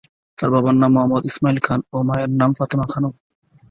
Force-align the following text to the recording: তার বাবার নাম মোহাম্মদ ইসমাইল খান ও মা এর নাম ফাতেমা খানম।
তার 0.39 0.49
বাবার 0.53 0.75
নাম 0.81 0.91
মোহাম্মদ 0.95 1.23
ইসমাইল 1.29 1.57
খান 1.65 1.79
ও 1.93 1.97
মা 2.07 2.15
এর 2.23 2.31
নাম 2.41 2.51
ফাতেমা 2.57 2.85
খানম। 2.91 3.13